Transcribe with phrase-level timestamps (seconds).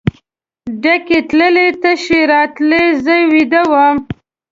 [0.81, 3.97] ډکې تللې تشې راتللې زه ویده وم.